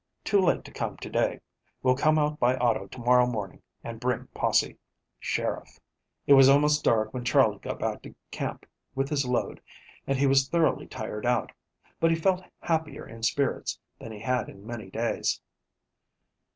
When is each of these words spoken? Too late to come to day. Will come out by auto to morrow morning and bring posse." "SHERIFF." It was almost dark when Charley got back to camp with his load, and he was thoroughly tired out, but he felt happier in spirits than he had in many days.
Too 0.23 0.41
late 0.41 0.63
to 0.65 0.71
come 0.71 0.97
to 0.97 1.09
day. 1.11 1.41
Will 1.83 1.93
come 1.95 2.17
out 2.17 2.39
by 2.39 2.55
auto 2.57 2.87
to 2.87 2.99
morrow 2.99 3.27
morning 3.27 3.61
and 3.83 3.99
bring 3.99 4.25
posse." 4.33 4.79
"SHERIFF." 5.19 5.79
It 6.25 6.33
was 6.33 6.49
almost 6.49 6.83
dark 6.83 7.13
when 7.13 7.23
Charley 7.23 7.59
got 7.59 7.77
back 7.77 8.01
to 8.01 8.15
camp 8.31 8.65
with 8.95 9.09
his 9.09 9.27
load, 9.27 9.61
and 10.07 10.17
he 10.17 10.25
was 10.25 10.49
thoroughly 10.49 10.87
tired 10.87 11.27
out, 11.27 11.51
but 11.99 12.09
he 12.09 12.15
felt 12.15 12.43
happier 12.61 13.07
in 13.07 13.21
spirits 13.21 13.77
than 13.99 14.11
he 14.11 14.21
had 14.21 14.49
in 14.49 14.65
many 14.65 14.89
days. 14.89 15.39